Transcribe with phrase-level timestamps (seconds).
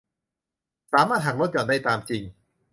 [0.93, 2.23] สามารถหักลดหย่อนได้ตามจริง